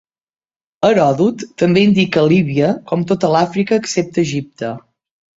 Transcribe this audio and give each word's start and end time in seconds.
Heròdot 0.87 1.43
també 1.61 1.83
indica 1.87 2.23
Líbia 2.31 2.69
com 2.91 3.03
tota 3.11 3.29
l'Àfrica 3.35 3.77
excepte 3.83 4.21
Egipte. 4.23 4.73